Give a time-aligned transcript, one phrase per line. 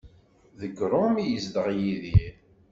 [0.59, 2.33] Deg Rome i yezdeɣ Yidir.